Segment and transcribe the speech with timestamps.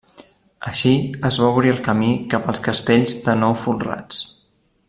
[0.69, 0.93] Així
[1.29, 4.27] es va obrir el camí cap als castells de nou folrats.